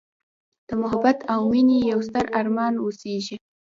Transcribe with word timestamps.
د 0.67 0.69
محبت 0.81 1.17
او 1.33 1.39
میینې 1.51 1.79
یوستر 1.91 2.25
ارمان 2.39 2.73
اوسیږې 2.83 3.37